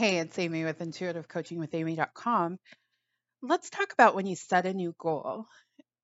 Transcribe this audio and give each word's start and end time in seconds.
Hey, 0.00 0.16
it's 0.16 0.38
Amy 0.38 0.64
with 0.64 0.78
intuitivecoachingwithamy.com. 0.78 2.58
Let's 3.42 3.68
talk 3.68 3.92
about 3.92 4.14
when 4.14 4.24
you 4.24 4.34
set 4.34 4.64
a 4.64 4.72
new 4.72 4.94
goal 4.98 5.44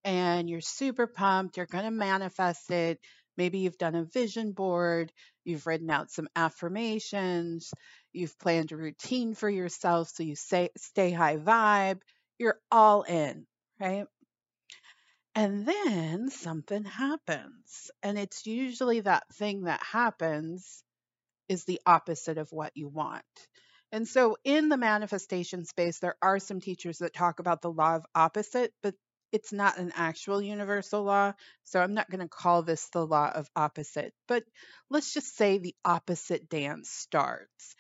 and 0.05 0.51
you're 0.51 0.61
super 0.61 1.07
pumped, 1.07 1.57
you're 1.57 1.65
going 1.65 1.87
to 1.87 1.91
manifest 1.91 2.71
it. 2.71 3.01
Maybe 3.39 3.61
you've 3.61 3.79
done 3.79 3.95
a 3.95 4.05
vision 4.05 4.53
board, 4.53 5.13
you've 5.47 5.67
written 5.67 5.89
out 5.89 6.11
some 6.11 6.29
affirmations, 6.37 7.71
you've 8.13 8.39
planned 8.39 8.71
a 8.73 8.77
routine 8.77 9.33
for 9.35 9.49
yourself 9.49 10.11
so 10.11 10.25
you 10.25 10.37
say 10.37 10.69
stay 10.77 11.11
high 11.11 11.39
vibe, 11.39 12.03
you're 12.39 12.61
all 12.71 13.01
in, 13.01 13.47
right? 13.81 14.05
And 15.35 15.65
then 15.65 16.29
something 16.29 16.85
happens. 16.85 17.91
And 18.03 18.19
it's 18.19 18.47
usually 18.47 19.01
that 19.01 19.25
thing 19.33 19.63
that 19.63 19.83
happens 19.83 20.85
is 21.49 21.65
the 21.65 21.81
opposite 21.87 22.37
of 22.37 22.53
what 22.53 22.73
you 22.75 22.89
want. 22.89 23.25
And 23.97 24.07
so 24.07 24.37
in 24.45 24.69
the 24.69 24.77
manifestation 24.77 25.65
space, 25.65 26.01
there 26.01 26.17
are 26.21 26.39
some 26.39 26.61
teachers 26.61 26.99
that 26.99 27.15
talk 27.15 27.39
about 27.39 27.63
the 27.63 27.73
law 27.73 27.95
of 27.95 28.05
opposite, 28.15 28.75
but 28.83 28.95
it's 29.33 29.55
not 29.55 29.79
an 29.79 29.91
actual 29.97 30.43
universal 30.43 31.03
law. 31.03 31.33
So 31.65 31.81
I'm 31.81 31.95
not 31.95 32.11
going 32.11 32.21
to 32.21 32.29
call 32.29 32.63
this 32.63 32.91
the 32.91 33.07
law 33.07 33.31
of 33.35 33.49
opposite, 33.57 34.13
but 34.29 34.45
let's 34.91 35.15
just 35.15 35.35
say 35.35 35.57
the 35.57 35.75
opposite 35.83 36.51
dance 36.51 36.91
starts. 36.91 37.75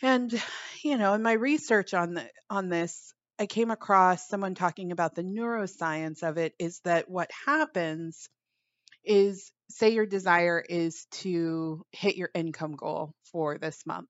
And 0.00 0.32
you 0.82 0.96
know, 0.96 1.12
in 1.12 1.22
my 1.22 1.34
research 1.34 1.92
on 1.92 2.14
the 2.14 2.26
on 2.48 2.70
this, 2.70 3.12
I 3.38 3.44
came 3.44 3.70
across 3.70 4.26
someone 4.26 4.54
talking 4.54 4.90
about 4.90 5.14
the 5.14 5.22
neuroscience 5.22 6.22
of 6.22 6.38
it 6.38 6.54
is 6.58 6.80
that 6.84 7.10
what 7.10 7.30
happens 7.44 8.26
is 9.04 9.52
say 9.68 9.90
your 9.90 10.06
desire 10.06 10.64
is 10.66 11.04
to 11.10 11.84
hit 11.92 12.16
your 12.16 12.30
income 12.34 12.72
goal 12.74 13.12
for 13.30 13.58
this 13.58 13.84
month 13.84 14.08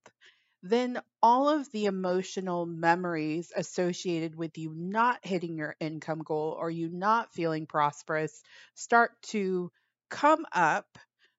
then 0.65 0.99
all 1.23 1.51
of 1.51 1.71
the 1.73 1.85
emotional 1.85 2.65
memories 2.65 3.53
associated 3.55 4.35
with 4.35 4.57
you 4.57 4.73
not 4.75 5.19
hitting 5.23 5.59
your 5.59 5.77
income 5.79 6.21
goal 6.25 6.57
or 6.59 6.71
you 6.71 6.89
not 6.89 7.35
feeling 7.35 7.67
prosperous 7.67 8.43
start 8.75 9.11
to 9.23 9.71
come 10.09 10.47
up 10.55 10.87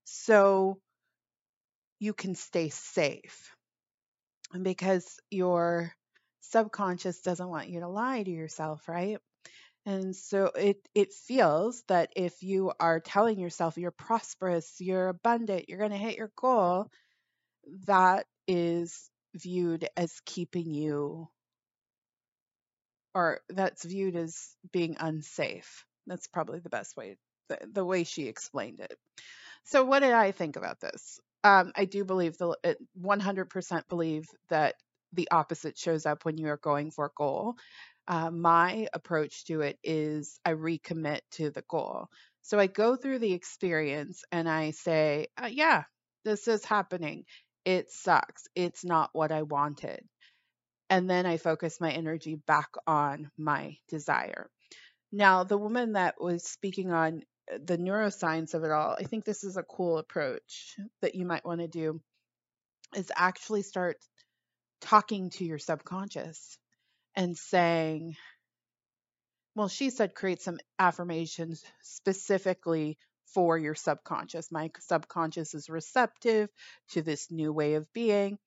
so 0.03 0.79
you 1.99 2.13
can 2.13 2.35
stay 2.35 2.69
safe. 2.69 3.49
And 4.53 4.63
because 4.63 5.19
your 5.31 5.91
subconscious 6.41 7.21
doesn't 7.21 7.49
want 7.49 7.69
you 7.69 7.79
to 7.79 7.87
lie 7.87 8.21
to 8.21 8.29
yourself, 8.31 8.87
right? 8.87 9.17
And 9.87 10.15
so 10.15 10.51
it 10.55 10.77
it 10.93 11.13
feels 11.13 11.83
that 11.87 12.11
if 12.15 12.43
you 12.43 12.73
are 12.79 12.99
telling 12.99 13.39
yourself 13.39 13.77
you're 13.77 13.91
prosperous, 13.91 14.75
you're 14.79 15.07
abundant, 15.07 15.67
you're 15.67 15.79
going 15.79 15.91
to 15.91 15.97
hit 15.97 16.17
your 16.17 16.31
goal, 16.35 16.91
that 17.85 18.27
is 18.47 19.09
viewed 19.35 19.87
as 19.97 20.21
keeping 20.25 20.73
you 20.73 21.29
or 23.15 23.39
that's 23.49 23.85
viewed 23.85 24.15
as 24.15 24.55
being 24.71 24.97
unsafe. 24.99 25.85
That's 26.05 26.27
probably 26.27 26.59
the 26.59 26.69
best 26.69 26.95
way, 26.97 27.17
the, 27.47 27.59
the 27.71 27.85
way 27.85 28.03
she 28.03 28.27
explained 28.27 28.81
it. 28.81 28.97
So, 29.63 29.83
what 29.83 30.01
did 30.01 30.11
I 30.11 30.31
think 30.31 30.57
about 30.57 30.79
this? 30.79 31.19
Um, 31.43 31.71
I 31.75 31.85
do 31.85 32.03
believe 32.03 32.37
the 32.37 32.55
100% 33.01 33.87
believe 33.87 34.27
that 34.49 34.75
the 35.13 35.29
opposite 35.31 35.77
shows 35.77 36.05
up 36.05 36.25
when 36.25 36.37
you 36.37 36.49
are 36.49 36.57
going 36.57 36.91
for 36.91 37.05
a 37.05 37.11
goal. 37.15 37.55
Uh, 38.07 38.29
my 38.29 38.87
approach 38.93 39.45
to 39.45 39.61
it 39.61 39.79
is 39.83 40.39
I 40.45 40.53
recommit 40.53 41.21
to 41.31 41.49
the 41.49 41.63
goal. 41.67 42.07
So 42.41 42.59
I 42.59 42.67
go 42.67 42.95
through 42.95 43.19
the 43.19 43.33
experience 43.33 44.23
and 44.31 44.47
I 44.47 44.71
say, 44.71 45.27
uh, 45.41 45.47
yeah, 45.47 45.83
this 46.23 46.47
is 46.47 46.65
happening 46.65 47.25
it 47.65 47.91
sucks. 47.91 48.47
It's 48.55 48.85
not 48.85 49.09
what 49.13 49.31
I 49.31 49.41
wanted. 49.41 50.01
And 50.89 51.09
then 51.09 51.25
I 51.25 51.37
focus 51.37 51.81
my 51.81 51.91
energy 51.91 52.35
back 52.35 52.69
on 52.85 53.31
my 53.37 53.77
desire. 53.89 54.49
Now, 55.11 55.43
the 55.43 55.57
woman 55.57 55.93
that 55.93 56.15
was 56.19 56.43
speaking 56.43 56.91
on 56.91 57.23
uh, 57.51 57.57
the 57.63 57.77
neuroscience 57.77 58.53
of 58.53 58.63
it 58.63 58.71
all, 58.71 58.95
I 58.99 59.03
think 59.03 59.25
this 59.25 59.43
is 59.43 59.57
a 59.57 59.63
cool 59.63 59.97
approach 59.97 60.75
that 61.01 61.15
you 61.15 61.25
might 61.25 61.45
want 61.45 61.61
to 61.61 61.67
do 61.67 62.01
is 62.95 63.11
actually 63.15 63.63
start 63.63 63.97
talking 64.81 65.31
to 65.31 65.45
your 65.45 65.57
subconscious 65.57 66.57
and 67.15 67.35
saying, 67.35 68.15
well, 69.55 69.69
she 69.69 69.89
said 69.89 70.13
create 70.13 70.41
some 70.41 70.59
affirmations 70.77 71.63
specifically 71.81 72.97
for 73.33 73.57
your 73.57 73.75
subconscious. 73.75 74.51
My 74.51 74.71
subconscious 74.79 75.53
is 75.53 75.69
receptive 75.69 76.49
to 76.89 77.01
this 77.01 77.31
new 77.31 77.51
way 77.51 77.75
of 77.75 77.91
being. 77.93 78.37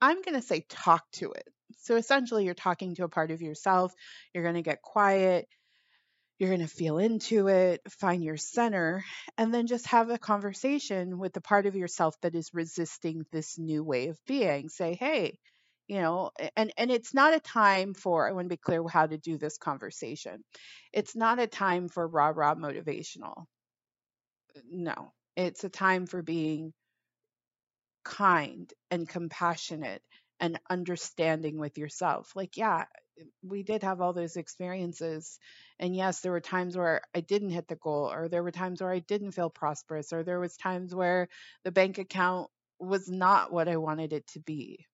I'm 0.00 0.22
going 0.22 0.34
to 0.40 0.46
say 0.46 0.64
talk 0.68 1.04
to 1.14 1.32
it. 1.32 1.48
So 1.80 1.96
essentially, 1.96 2.44
you're 2.44 2.54
talking 2.54 2.94
to 2.94 3.04
a 3.04 3.08
part 3.08 3.30
of 3.30 3.42
yourself. 3.42 3.92
You're 4.32 4.44
going 4.44 4.54
to 4.54 4.62
get 4.62 4.82
quiet. 4.82 5.48
You're 6.38 6.50
going 6.50 6.60
to 6.60 6.68
feel 6.68 6.98
into 6.98 7.48
it, 7.48 7.80
find 7.90 8.22
your 8.22 8.36
center, 8.36 9.04
and 9.36 9.52
then 9.52 9.66
just 9.66 9.88
have 9.88 10.08
a 10.08 10.18
conversation 10.18 11.18
with 11.18 11.32
the 11.32 11.40
part 11.40 11.66
of 11.66 11.74
yourself 11.74 12.14
that 12.20 12.36
is 12.36 12.54
resisting 12.54 13.26
this 13.32 13.58
new 13.58 13.82
way 13.82 14.06
of 14.06 14.24
being. 14.24 14.68
Say, 14.68 14.94
hey, 14.94 15.40
you 15.88 16.00
know, 16.00 16.30
and 16.56 16.72
and 16.76 16.92
it's 16.92 17.12
not 17.12 17.34
a 17.34 17.40
time 17.40 17.92
for. 17.92 18.28
I 18.28 18.32
want 18.32 18.44
to 18.44 18.50
be 18.50 18.56
clear 18.56 18.86
how 18.86 19.06
to 19.06 19.18
do 19.18 19.36
this 19.36 19.58
conversation. 19.58 20.44
It's 20.92 21.16
not 21.16 21.40
a 21.40 21.48
time 21.48 21.88
for 21.88 22.06
rah 22.06 22.32
rah 22.32 22.54
motivational 22.54 23.46
no, 24.70 25.12
it's 25.36 25.64
a 25.64 25.68
time 25.68 26.06
for 26.06 26.22
being 26.22 26.72
kind 28.04 28.72
and 28.90 29.08
compassionate 29.08 30.02
and 30.40 30.58
understanding 30.70 31.58
with 31.58 31.78
yourself. 31.78 32.32
Like, 32.34 32.56
yeah, 32.56 32.84
we 33.42 33.62
did 33.62 33.82
have 33.82 34.00
all 34.00 34.12
those 34.12 34.36
experiences. 34.36 35.38
And 35.78 35.94
yes, 35.94 36.20
there 36.20 36.32
were 36.32 36.40
times 36.40 36.76
where 36.76 37.02
I 37.14 37.20
didn't 37.20 37.50
hit 37.50 37.68
the 37.68 37.76
goal, 37.76 38.10
or 38.10 38.28
there 38.28 38.42
were 38.42 38.52
times 38.52 38.80
where 38.80 38.92
I 38.92 39.00
didn't 39.00 39.32
feel 39.32 39.50
prosperous, 39.50 40.12
or 40.12 40.22
there 40.22 40.40
was 40.40 40.56
times 40.56 40.94
where 40.94 41.28
the 41.64 41.72
bank 41.72 41.98
account 41.98 42.50
was 42.78 43.08
not 43.08 43.52
what 43.52 43.68
I 43.68 43.76
wanted 43.76 44.12
it 44.12 44.26
to 44.28 44.40
be. 44.40 44.86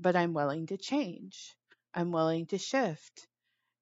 But 0.00 0.16
I'm 0.16 0.32
willing 0.32 0.66
to 0.68 0.78
change. 0.78 1.54
I'm 1.94 2.12
willing 2.12 2.46
to 2.46 2.58
shift. 2.58 3.26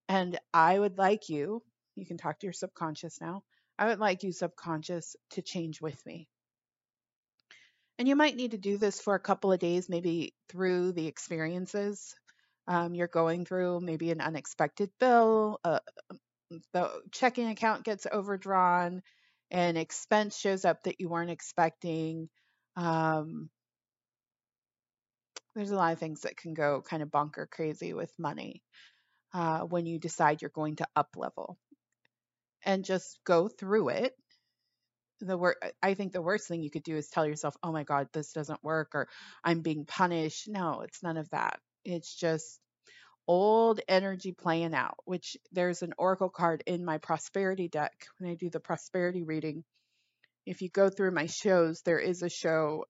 And 0.09 0.39
I 0.53 0.79
would 0.79 0.99
like 0.99 1.29
you, 1.29 1.63
you 1.95 2.07
can 2.07 2.17
talk 2.17 2.39
to 2.41 2.47
your 2.47 2.53
subconscious 2.53 3.21
now. 3.21 3.43
I 3.79 3.87
would 3.87 3.99
like 3.99 4.23
you, 4.23 4.33
subconscious, 4.33 5.17
to 5.31 5.43
change 5.43 5.81
with 5.81 6.05
me. 6.07 6.29
And 7.99 8.07
you 8.07 8.17
might 8.17 8.37
need 8.37 8.51
to 8.51 8.59
do 8.59 8.79
this 8.79 9.01
for 9.01 9.15
a 9.15 9.21
couple 9.21 9.53
of 9.53 9.59
days, 9.59 9.89
maybe 9.89 10.35
through 10.49 10.93
the 10.93 11.07
experiences 11.07 12.15
um, 12.69 12.95
you're 12.95 13.07
going 13.07 13.45
through, 13.45 13.81
maybe 13.81 14.11
an 14.11 14.21
unexpected 14.21 14.91
bill, 14.99 15.61
uh, 15.65 15.79
the 16.73 16.91
checking 17.13 17.49
account 17.49 17.85
gets 17.85 18.07
overdrawn, 18.11 19.03
an 19.51 19.77
expense 19.77 20.39
shows 20.39 20.65
up 20.65 20.83
that 20.85 21.01
you 21.01 21.09
weren't 21.09 21.31
expecting. 21.31 22.29
Um, 22.77 23.51
there's 25.55 25.71
a 25.71 25.77
lot 25.77 25.93
of 25.93 25.99
things 25.99 26.23
that 26.23 26.37
can 26.37 26.55
go 26.55 26.83
kind 26.83 27.03
of 27.03 27.11
bunker 27.11 27.49
crazy 27.51 27.95
with 27.95 28.13
money 28.19 28.63
uh, 29.33 29.61
when 29.61 29.87
you 29.87 29.99
decide 29.99 30.43
you're 30.43 30.51
going 30.51 30.77
to 30.77 30.87
up 30.97 31.11
level 31.17 31.57
and 32.65 32.85
just 32.85 33.19
go 33.25 33.49
through 33.49 33.91
it 33.91 34.15
the 35.21 35.39
wor- 35.39 35.57
I 35.83 35.95
think 35.95 36.13
the 36.13 36.23
worst 36.23 36.49
thing 36.49 36.63
you 36.63 36.71
could 36.71 36.83
do 36.83 36.97
is 36.97 37.09
tell 37.09 37.27
yourself, 37.27 37.57
"Oh 37.63 37.73
my 37.73 37.85
god, 37.85 38.09
this 38.13 38.33
doesn't 38.33 38.63
work," 38.63 38.95
or 38.95 39.09
"I'm 39.45 39.63
being 39.63 39.85
punished." 39.87 40.49
No, 40.49 40.83
it's 40.83 41.03
none 41.03 41.17
of 41.17 41.29
that. 41.31 41.61
It's 41.85 42.15
just 42.15 42.61
old 43.27 43.81
energy 43.89 44.33
playing 44.33 44.75
out. 44.75 44.99
Which 45.05 45.37
there's 45.53 45.83
an 45.83 45.95
oracle 45.99 46.31
card 46.31 46.63
in 46.67 46.85
my 46.85 46.99
prosperity 46.99 47.69
deck 47.69 48.07
when 48.19 48.31
I 48.31 48.35
do 48.35 48.51
the 48.51 48.61
prosperity 48.61 49.23
reading. 49.23 49.65
If 50.47 50.63
you 50.63 50.71
go 50.71 50.91
through 50.91 51.13
my 51.13 51.27
shows, 51.27 51.83
there 51.83 51.99
is 51.99 52.23
a 52.23 52.29
show. 52.31 52.87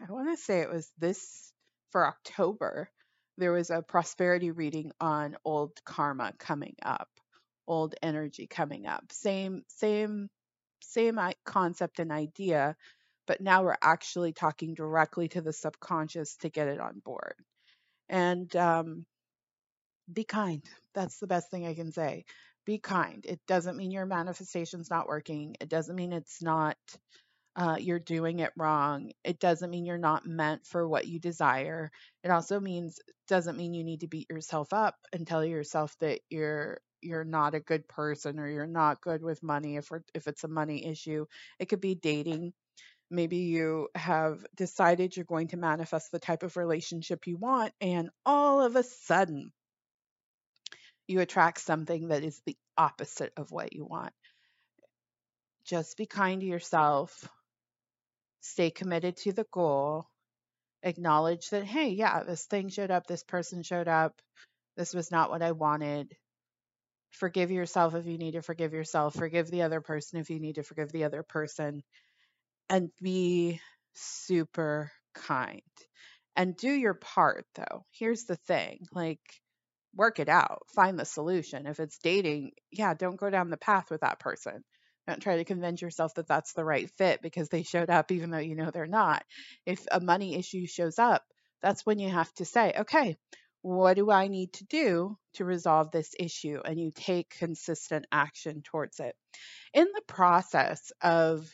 I 0.00 0.12
want 0.12 0.30
to 0.36 0.42
say 0.42 0.60
it 0.60 0.70
was 0.70 0.90
this 0.98 1.52
for 1.90 2.06
October. 2.06 2.90
There 3.38 3.52
was 3.52 3.70
a 3.70 3.82
prosperity 3.82 4.50
reading 4.50 4.92
on 5.00 5.36
old 5.44 5.82
karma 5.84 6.34
coming 6.38 6.76
up 6.82 7.08
old 7.66 7.94
energy 8.02 8.46
coming 8.46 8.86
up. 8.86 9.04
Same, 9.10 9.62
same, 9.68 10.28
same 10.80 11.18
concept 11.44 11.98
and 11.98 12.12
idea, 12.12 12.76
but 13.26 13.40
now 13.40 13.62
we're 13.64 13.76
actually 13.82 14.32
talking 14.32 14.74
directly 14.74 15.28
to 15.28 15.40
the 15.40 15.52
subconscious 15.52 16.36
to 16.38 16.50
get 16.50 16.68
it 16.68 16.80
on 16.80 17.00
board. 17.04 17.34
And 18.08 18.54
um, 18.56 19.06
be 20.12 20.24
kind. 20.24 20.62
That's 20.94 21.18
the 21.18 21.26
best 21.26 21.50
thing 21.50 21.66
I 21.66 21.74
can 21.74 21.92
say. 21.92 22.24
Be 22.64 22.78
kind. 22.78 23.24
It 23.26 23.40
doesn't 23.46 23.76
mean 23.76 23.90
your 23.90 24.06
manifestation's 24.06 24.90
not 24.90 25.08
working. 25.08 25.56
It 25.60 25.68
doesn't 25.68 25.96
mean 25.96 26.12
it's 26.12 26.42
not 26.42 26.76
uh, 27.54 27.76
you're 27.78 27.98
doing 27.98 28.38
it 28.38 28.52
wrong. 28.56 29.10
It 29.24 29.38
doesn't 29.38 29.70
mean 29.70 29.84
you're 29.84 29.98
not 29.98 30.26
meant 30.26 30.66
for 30.66 30.88
what 30.88 31.06
you 31.06 31.18
desire. 31.18 31.90
It 32.24 32.30
also 32.30 32.60
means 32.60 32.98
doesn't 33.28 33.58
mean 33.58 33.74
you 33.74 33.84
need 33.84 34.00
to 34.00 34.08
beat 34.08 34.30
yourself 34.30 34.72
up 34.72 34.96
and 35.12 35.26
tell 35.26 35.44
yourself 35.44 35.94
that 36.00 36.20
you're 36.30 36.78
you're 37.02 37.24
not 37.24 37.54
a 37.54 37.60
good 37.60 37.88
person 37.88 38.38
or 38.38 38.48
you're 38.48 38.66
not 38.66 39.00
good 39.00 39.22
with 39.22 39.42
money 39.42 39.76
if 39.76 39.90
if 40.14 40.26
it's 40.26 40.44
a 40.44 40.48
money 40.48 40.86
issue. 40.86 41.26
It 41.58 41.66
could 41.68 41.80
be 41.80 41.94
dating. 41.94 42.52
Maybe 43.10 43.38
you 43.38 43.88
have 43.94 44.44
decided 44.56 45.16
you're 45.16 45.26
going 45.26 45.48
to 45.48 45.58
manifest 45.58 46.10
the 46.12 46.18
type 46.18 46.42
of 46.42 46.56
relationship 46.56 47.26
you 47.26 47.36
want, 47.36 47.72
and 47.80 48.08
all 48.24 48.62
of 48.62 48.74
a 48.76 48.82
sudden, 48.82 49.52
you 51.06 51.20
attract 51.20 51.60
something 51.60 52.08
that 52.08 52.24
is 52.24 52.40
the 52.46 52.56
opposite 52.78 53.32
of 53.36 53.50
what 53.50 53.74
you 53.74 53.84
want. 53.84 54.12
Just 55.66 55.96
be 55.96 56.06
kind 56.06 56.40
to 56.40 56.46
yourself, 56.46 57.28
stay 58.40 58.70
committed 58.70 59.16
to 59.18 59.32
the 59.32 59.46
goal, 59.52 60.06
acknowledge 60.82 61.50
that, 61.50 61.64
hey, 61.64 61.90
yeah, 61.90 62.22
this 62.24 62.46
thing 62.46 62.68
showed 62.68 62.90
up, 62.90 63.06
this 63.06 63.22
person 63.22 63.62
showed 63.62 63.88
up, 63.88 64.20
this 64.76 64.94
was 64.94 65.10
not 65.10 65.30
what 65.30 65.42
I 65.42 65.52
wanted. 65.52 66.12
Forgive 67.12 67.50
yourself 67.50 67.94
if 67.94 68.06
you 68.06 68.18
need 68.18 68.32
to 68.32 68.42
forgive 68.42 68.72
yourself, 68.72 69.14
forgive 69.14 69.50
the 69.50 69.62
other 69.62 69.80
person 69.80 70.18
if 70.18 70.30
you 70.30 70.40
need 70.40 70.56
to 70.56 70.62
forgive 70.62 70.92
the 70.92 71.04
other 71.04 71.22
person, 71.22 71.82
and 72.68 72.90
be 73.00 73.60
super 73.94 74.90
kind. 75.14 75.62
And 76.36 76.56
do 76.56 76.70
your 76.70 76.94
part, 76.94 77.46
though. 77.54 77.84
Here's 77.92 78.24
the 78.24 78.36
thing 78.36 78.86
like, 78.92 79.20
work 79.94 80.18
it 80.18 80.28
out, 80.28 80.62
find 80.74 80.98
the 80.98 81.04
solution. 81.04 81.66
If 81.66 81.78
it's 81.80 81.98
dating, 81.98 82.52
yeah, 82.70 82.94
don't 82.94 83.20
go 83.20 83.28
down 83.30 83.50
the 83.50 83.58
path 83.58 83.90
with 83.90 84.00
that 84.00 84.18
person. 84.18 84.64
Don't 85.06 85.20
try 85.20 85.36
to 85.36 85.44
convince 85.44 85.82
yourself 85.82 86.14
that 86.14 86.28
that's 86.28 86.54
the 86.54 86.64
right 86.64 86.90
fit 86.96 87.20
because 87.22 87.48
they 87.48 87.62
showed 87.64 87.90
up 87.90 88.10
even 88.12 88.30
though 88.30 88.38
you 88.38 88.54
know 88.54 88.70
they're 88.70 88.86
not. 88.86 89.24
If 89.66 89.86
a 89.90 90.00
money 90.00 90.36
issue 90.36 90.66
shows 90.66 90.98
up, 90.98 91.24
that's 91.60 91.84
when 91.84 91.98
you 91.98 92.08
have 92.08 92.32
to 92.34 92.44
say, 92.44 92.72
okay, 92.80 93.16
what 93.62 93.94
do 93.94 94.10
I 94.10 94.28
need 94.28 94.52
to 94.54 94.64
do 94.64 95.16
to 95.34 95.44
resolve 95.44 95.90
this 95.90 96.14
issue? 96.18 96.60
And 96.64 96.78
you 96.78 96.90
take 96.94 97.30
consistent 97.38 98.06
action 98.12 98.62
towards 98.62 99.00
it. 99.00 99.14
In 99.72 99.86
the 99.94 100.02
process 100.06 100.92
of 101.00 101.48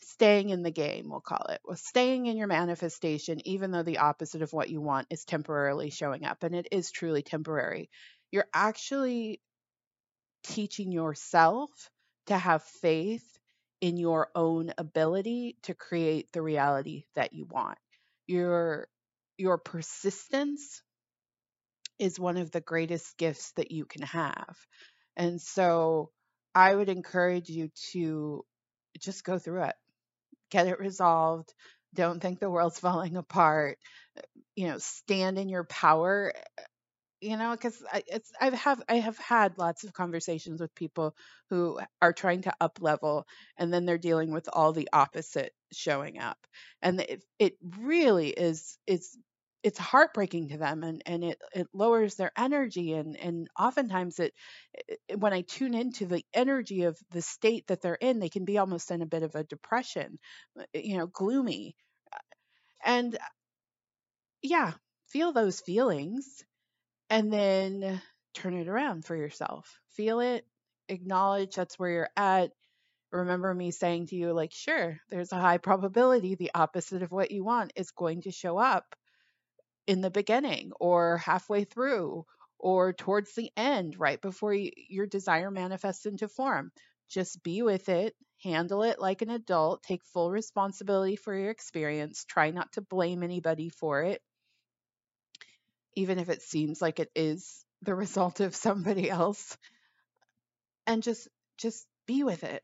staying 0.00 0.50
in 0.50 0.62
the 0.62 0.70
game, 0.70 1.08
we'll 1.08 1.20
call 1.20 1.46
it, 1.48 1.60
well, 1.64 1.76
staying 1.76 2.26
in 2.26 2.36
your 2.36 2.46
manifestation, 2.46 3.40
even 3.46 3.70
though 3.70 3.82
the 3.82 3.98
opposite 3.98 4.42
of 4.42 4.52
what 4.52 4.68
you 4.68 4.80
want 4.80 5.06
is 5.10 5.24
temporarily 5.24 5.90
showing 5.90 6.24
up, 6.24 6.42
and 6.42 6.54
it 6.54 6.68
is 6.70 6.90
truly 6.90 7.22
temporary, 7.22 7.88
you're 8.30 8.48
actually 8.52 9.40
teaching 10.44 10.92
yourself 10.92 11.70
to 12.26 12.36
have 12.36 12.62
faith 12.62 13.24
in 13.80 13.96
your 13.96 14.28
own 14.34 14.72
ability 14.78 15.56
to 15.62 15.74
create 15.74 16.32
the 16.32 16.42
reality 16.42 17.04
that 17.14 17.32
you 17.32 17.44
want. 17.44 17.78
Your 18.26 18.88
your 19.38 19.58
persistence 19.58 20.82
is 21.98 22.18
one 22.18 22.36
of 22.36 22.50
the 22.50 22.60
greatest 22.60 23.16
gifts 23.16 23.52
that 23.52 23.70
you 23.70 23.84
can 23.84 24.02
have. 24.02 24.56
And 25.16 25.40
so 25.40 26.10
I 26.54 26.74
would 26.74 26.88
encourage 26.88 27.48
you 27.48 27.70
to 27.92 28.44
just 28.98 29.24
go 29.24 29.38
through 29.38 29.64
it. 29.64 29.74
Get 30.50 30.66
it 30.66 30.80
resolved. 30.80 31.52
Don't 31.94 32.20
think 32.20 32.40
the 32.40 32.50
world's 32.50 32.78
falling 32.80 33.16
apart. 33.16 33.78
You 34.56 34.68
know, 34.68 34.78
stand 34.78 35.38
in 35.38 35.48
your 35.48 35.64
power 35.64 36.32
you 37.24 37.36
know 37.36 37.52
because 37.52 37.82
it's 38.06 38.30
i've 38.40 38.52
have 38.54 38.82
i 38.88 38.96
have 38.96 39.18
had 39.18 39.58
lots 39.58 39.84
of 39.84 39.92
conversations 39.92 40.60
with 40.60 40.74
people 40.74 41.14
who 41.50 41.80
are 42.02 42.12
trying 42.12 42.42
to 42.42 42.52
up 42.60 42.78
level 42.80 43.26
and 43.56 43.72
then 43.72 43.84
they're 43.86 43.98
dealing 43.98 44.32
with 44.32 44.48
all 44.52 44.72
the 44.72 44.88
opposite 44.92 45.52
showing 45.72 46.18
up. 46.18 46.38
And 46.82 47.00
it, 47.00 47.24
it 47.38 47.54
really 47.78 48.28
is 48.30 48.78
is 48.86 49.16
it's 49.62 49.78
heartbreaking 49.78 50.48
to 50.50 50.58
them 50.58 50.82
and 50.82 51.02
and 51.06 51.24
it 51.24 51.40
it 51.54 51.68
lowers 51.72 52.16
their 52.16 52.32
energy 52.36 52.92
and 52.92 53.16
and 53.16 53.48
oftentimes 53.58 54.18
it, 54.18 54.34
it 55.08 55.18
when 55.18 55.32
i 55.32 55.40
tune 55.42 55.74
into 55.74 56.06
the 56.06 56.24
energy 56.34 56.84
of 56.84 56.98
the 57.12 57.22
state 57.22 57.66
that 57.68 57.80
they're 57.80 57.94
in 57.94 58.20
they 58.20 58.28
can 58.28 58.44
be 58.44 58.58
almost 58.58 58.90
in 58.90 59.02
a 59.02 59.06
bit 59.06 59.22
of 59.22 59.34
a 59.34 59.44
depression 59.44 60.18
uh, 60.58 60.64
you 60.74 60.98
know 60.98 61.06
gloomy. 61.06 61.76
And 62.84 63.18
yeah 64.42 64.72
feel 65.08 65.32
those 65.32 65.60
feelings 65.60 66.44
and 67.10 67.32
then 67.32 68.00
turn 68.34 68.54
it 68.54 68.68
around 68.68 69.04
for 69.04 69.16
yourself. 69.16 69.78
Feel 69.90 70.20
it, 70.20 70.46
acknowledge 70.88 71.54
that's 71.54 71.78
where 71.78 71.90
you're 71.90 72.10
at. 72.16 72.50
Remember 73.12 73.54
me 73.54 73.70
saying 73.70 74.08
to 74.08 74.16
you, 74.16 74.32
like, 74.32 74.52
sure, 74.52 74.98
there's 75.10 75.32
a 75.32 75.40
high 75.40 75.58
probability 75.58 76.34
the 76.34 76.50
opposite 76.54 77.02
of 77.02 77.12
what 77.12 77.30
you 77.30 77.44
want 77.44 77.72
is 77.76 77.92
going 77.92 78.22
to 78.22 78.32
show 78.32 78.58
up 78.58 78.96
in 79.86 80.00
the 80.00 80.10
beginning 80.10 80.72
or 80.80 81.18
halfway 81.18 81.64
through 81.64 82.24
or 82.58 82.92
towards 82.92 83.34
the 83.34 83.50
end, 83.56 83.98
right 83.98 84.20
before 84.20 84.54
you, 84.54 84.70
your 84.88 85.06
desire 85.06 85.50
manifests 85.50 86.06
into 86.06 86.28
form. 86.28 86.72
Just 87.10 87.42
be 87.42 87.62
with 87.62 87.88
it, 87.88 88.14
handle 88.42 88.82
it 88.82 88.98
like 88.98 89.22
an 89.22 89.30
adult, 89.30 89.82
take 89.82 90.04
full 90.06 90.30
responsibility 90.30 91.16
for 91.16 91.34
your 91.36 91.50
experience, 91.50 92.24
try 92.24 92.50
not 92.50 92.72
to 92.72 92.80
blame 92.80 93.22
anybody 93.22 93.68
for 93.68 94.02
it 94.02 94.22
even 95.96 96.18
if 96.18 96.28
it 96.28 96.42
seems 96.42 96.82
like 96.82 97.00
it 97.00 97.10
is 97.14 97.64
the 97.82 97.94
result 97.94 98.40
of 98.40 98.54
somebody 98.54 99.10
else 99.10 99.56
and 100.86 101.02
just 101.02 101.28
just 101.58 101.86
be 102.06 102.24
with 102.24 102.44
it 102.44 102.62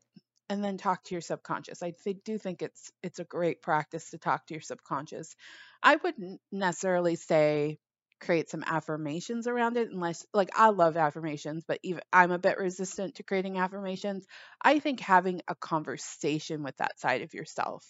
and 0.49 0.63
then 0.63 0.77
talk 0.77 1.03
to 1.05 1.15
your 1.15 1.21
subconscious. 1.21 1.81
I 1.81 1.93
th- 2.03 2.17
do 2.25 2.37
think 2.37 2.61
it's 2.61 2.91
it's 3.01 3.19
a 3.19 3.23
great 3.23 3.61
practice 3.61 4.11
to 4.11 4.17
talk 4.17 4.47
to 4.47 4.53
your 4.53 4.61
subconscious. 4.61 5.35
I 5.81 5.95
wouldn't 5.95 6.41
necessarily 6.51 7.15
say 7.15 7.79
create 8.19 8.49
some 8.49 8.63
affirmations 8.67 9.47
around 9.47 9.77
it 9.77 9.89
unless 9.89 10.27
like 10.31 10.51
i 10.55 10.69
love 10.69 10.95
affirmations 10.95 11.63
but 11.67 11.79
even 11.81 12.01
i'm 12.13 12.29
a 12.29 12.37
bit 12.37 12.59
resistant 12.59 13.15
to 13.15 13.23
creating 13.23 13.57
affirmations. 13.57 14.25
I 14.61 14.79
think 14.79 14.99
having 14.99 15.41
a 15.47 15.55
conversation 15.55 16.61
with 16.61 16.77
that 16.77 16.99
side 16.99 17.23
of 17.23 17.33
yourself 17.33 17.83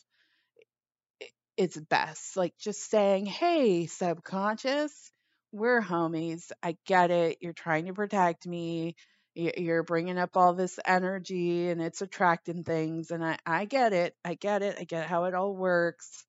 is 1.57 1.75
best. 1.89 2.37
Like 2.37 2.53
just 2.57 2.89
saying 2.89 3.25
hey 3.25 3.87
subconscious 3.87 5.11
we're 5.51 5.81
homies. 5.81 6.51
I 6.63 6.77
get 6.85 7.11
it. 7.11 7.37
You're 7.41 7.53
trying 7.53 7.85
to 7.85 7.93
protect 7.93 8.47
me. 8.47 8.95
You're 9.35 9.83
bringing 9.83 10.17
up 10.17 10.35
all 10.35 10.53
this 10.53 10.79
energy 10.85 11.69
and 11.69 11.81
it's 11.81 12.01
attracting 12.01 12.63
things. 12.63 13.11
And 13.11 13.23
I, 13.23 13.37
I 13.45 13.65
get 13.65 13.93
it. 13.93 14.15
I 14.25 14.35
get 14.35 14.61
it. 14.61 14.77
I 14.79 14.83
get 14.83 15.07
how 15.07 15.25
it 15.25 15.33
all 15.33 15.55
works. 15.55 16.25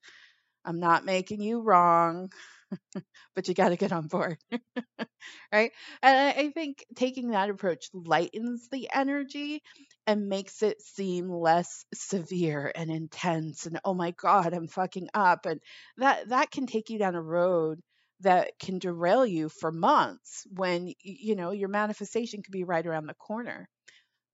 I'm 0.64 0.78
not 0.78 1.04
making 1.04 1.40
you 1.40 1.60
wrong, 1.60 2.30
but 3.34 3.48
you 3.48 3.54
got 3.54 3.70
to 3.70 3.76
get 3.76 3.92
on 3.92 4.06
board. 4.06 4.38
right. 5.52 5.72
And 6.02 6.38
I, 6.38 6.50
think 6.50 6.84
taking 6.94 7.30
that 7.30 7.50
approach 7.50 7.86
lightens 7.92 8.68
the 8.70 8.88
energy 8.92 9.62
and 10.06 10.28
makes 10.28 10.62
it 10.62 10.80
seem 10.82 11.30
less 11.30 11.84
severe 11.94 12.70
and 12.74 12.90
intense 12.90 13.66
and 13.66 13.78
oh 13.84 13.94
my 13.94 14.10
god 14.10 14.52
i'm 14.52 14.66
fucking 14.66 15.08
up 15.14 15.46
and 15.46 15.60
that 15.96 16.28
that 16.30 16.50
can 16.50 16.66
take 16.66 16.90
you 16.90 16.98
down 16.98 17.14
a 17.14 17.22
road 17.22 17.80
that 18.22 18.58
can 18.58 18.78
derail 18.78 19.26
you 19.26 19.48
for 19.48 19.70
months 19.70 20.46
when 20.50 20.92
you 21.00 21.36
know 21.36 21.50
your 21.50 21.68
manifestation 21.68 22.42
could 22.42 22.52
be 22.52 22.64
right 22.64 22.86
around 22.86 23.06
the 23.06 23.14
corner. 23.14 23.68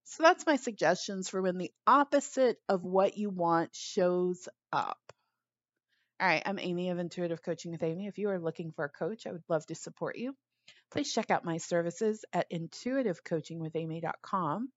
So 0.04 0.22
that's 0.22 0.46
my 0.46 0.56
suggestions 0.56 1.28
for 1.28 1.42
when 1.42 1.58
the 1.58 1.70
opposite 1.86 2.56
of 2.68 2.82
what 2.82 3.18
you 3.18 3.28
want 3.28 3.74
shows 3.74 4.48
up. 4.72 4.98
All 6.20 6.26
right, 6.26 6.42
I'm 6.44 6.58
Amy 6.58 6.90
of 6.90 6.98
Intuitive 6.98 7.42
Coaching 7.42 7.72
with 7.72 7.82
Amy. 7.82 8.06
If 8.06 8.18
you 8.18 8.30
are 8.30 8.40
looking 8.40 8.72
for 8.72 8.84
a 8.84 8.88
coach, 8.88 9.26
I 9.26 9.32
would 9.32 9.44
love 9.48 9.66
to 9.66 9.74
support 9.74 10.16
you. 10.16 10.34
Please 10.90 11.12
check 11.12 11.30
out 11.30 11.44
my 11.44 11.58
services 11.58 12.24
at 12.32 12.50
intuitivecoachingwithamy.com. 12.50 14.68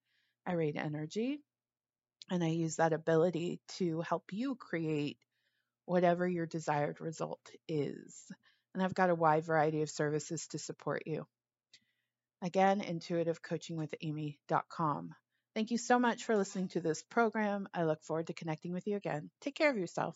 I 0.46 0.54
rate 0.54 0.76
energy 0.76 1.40
and 2.30 2.44
I 2.44 2.50
use 2.50 2.76
that 2.76 2.94
ability 2.94 3.60
to 3.78 4.02
help 4.02 4.26
you 4.32 4.56
create 4.56 5.18
whatever 5.86 6.28
your 6.28 6.46
desired 6.46 7.02
result 7.02 7.42
is 7.68 8.28
and 8.74 8.84
I've 8.84 8.96
got 8.96 9.10
a 9.10 9.16
wide 9.16 9.44
variety 9.44 9.82
of 9.82 9.90
services 9.90 10.48
to 10.48 10.60
support 10.60 11.04
you. 11.06 11.26
Again, 12.42 12.82
intuitivecoachingwithamy.com. 12.82 15.16
Thank 15.54 15.72
you 15.72 15.78
so 15.78 16.00
much 16.00 16.24
for 16.24 16.38
listening 16.38 16.70
to 16.70 16.80
this 16.80 17.04
program. 17.04 17.68
I 17.74 17.84
look 17.84 18.02
forward 18.04 18.28
to 18.28 18.34
connecting 18.34 18.72
with 18.74 18.88
you 18.88 18.96
again. 18.96 19.30
Take 19.42 19.56
care 19.56 19.70
of 19.70 19.78
yourself. 19.78 20.16